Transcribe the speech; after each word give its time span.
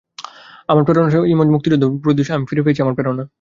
আমার 0.69 0.83
প্রেরণাআসিফ 0.83 1.23
ইমনআজ 1.25 1.49
মুক্তিযুদ্ধ 1.49 1.83
জাদুঘর 1.83 2.03
পরিদর্শন 2.05 2.29
করে 2.29 2.37
আমি 2.37 2.45
ফিরে 2.49 2.63
পেয়েছি 2.65 2.81
আমার 2.81 2.95
প্রেরণা। 2.95 3.23